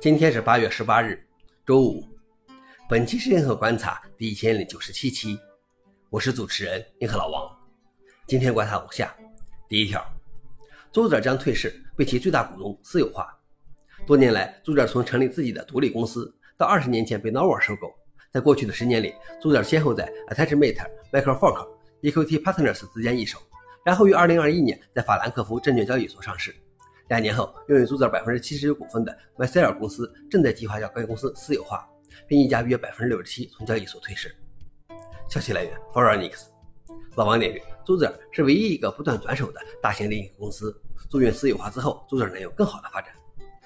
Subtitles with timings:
[0.00, 1.22] 今天是八月十八日，
[1.66, 2.02] 周五。
[2.88, 5.38] 本期是银河观察第一千零九十七期，
[6.08, 7.54] 我是主持人银河老王。
[8.26, 9.14] 今天观察如下：
[9.68, 10.02] 第一条，
[10.90, 13.28] 租者将退市，被其最大股东私有化。
[14.06, 17.94] 多年来，租者从成立自己的独立公司，到二十年前被 Nova 收购，
[18.32, 20.80] 在过去的十年里，租者先后在 Attachmate、
[21.12, 21.68] Microfork、
[22.00, 23.38] Equity Partners 之间易手，
[23.84, 26.56] 然后于二零二一年在法兰克福证券交易所上市。
[27.10, 31.84] 两年后，拥有朱子百分之七十九股份的 v 塞尔公司正在计划将该公司私有化，
[32.24, 34.32] 并溢价约百分之六十七从交易所退市。
[35.28, 36.48] 消息来源 f o r e i g n x
[37.16, 40.72] 老王点评：朱子是唯一一个不断转手的大型零售公司，
[41.10, 43.12] 祝愿私有化之后，Zuzer 能有更好的发展。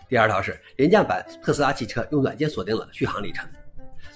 [0.09, 3.47] 第二条是廉价版特斯拉汽车用软件锁定了续航里程。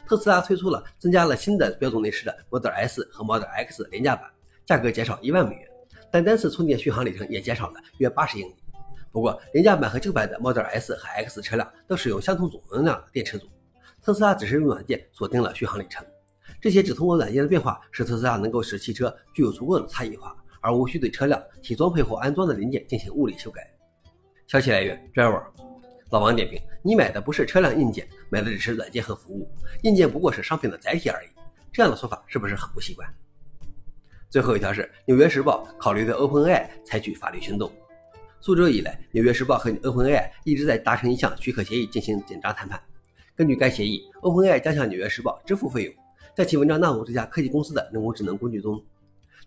[0.07, 4.31] 特斯拉推出了增加了新的标准内饰的 Model S 和 Model X 廉价版，
[4.65, 5.69] 价格减少一万美元，
[6.11, 8.55] 但单次充电续航里程也减少了约八十英里。
[9.11, 13.49] 不过，廉价版和旧版的 Model S 和 X 车辆都使用相同总容量的电池组，
[14.03, 16.05] 特斯拉只是用软件锁定了续航里程。
[16.61, 23.69] 这些只通过软件的变化，使特斯拉能够使汽车具有足够的差异化，而无需对车辆其装配或安装的零件进行物理修改。
[24.47, 25.43] 消息来源：Driver。
[26.11, 29.47] 老王点评：你买的不是车辆硬件，买的只是软件和服务，
[29.83, 31.29] 硬件不过是商品的载体而已。
[31.71, 33.07] 这样的说法是不是很不习惯？
[34.31, 37.71] 最后一条是《纽约时报》考虑对 OpenAI 采取法律行动。
[38.41, 42.81] 数周以来，《纽约时报》和 OpenAI 一直在达成一项许可协议进行紧张谈判。
[43.35, 45.95] 根据该协议，OpenAI 将向《纽约时报》支付费用，
[46.37, 48.81] 在其文章纳入这家科技公司的人工智能工具中。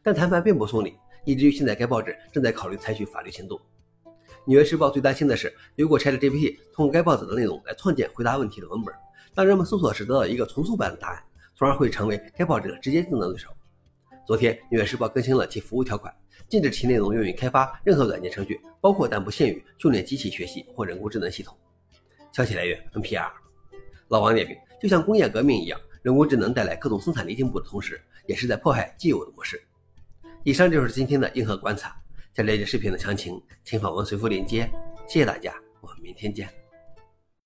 [0.03, 3.57] 但谈判并不顺利，以至于现在该报纸正在考虑采取法律行动。
[4.45, 8.93] 《纽约时报》最担心的是，如果 ChatGPT 通过该报纸的内容来创建回答问题的文本，
[9.33, 11.23] 当人们搜索时得到一个重塑版的答案，
[11.55, 13.47] 从而会成为该报纸的直接竞争对手。
[14.31, 16.15] 昨天，《纽约时报》更新了其服务条款。
[16.47, 21.53] 禁止其内容用于开发任何软件程序，包括但不限于训练机器学习或人工智能系统。
[22.31, 23.29] 消息来源：NPR。
[24.07, 29.61] 老王点评：就像工业革命一样，人工智能带来各种生产力进步的同时，也是在迫害既有的模式。
[30.45, 31.93] 以上就是今天的硬核观察。
[32.33, 34.61] 想了解视频的详情，请访问随附链接。
[35.09, 36.60] 谢谢大家，我们明天见。